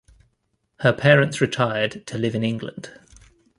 [0.79, 2.99] Her parents retired to live in England.